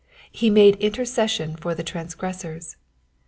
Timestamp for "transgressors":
1.83-2.75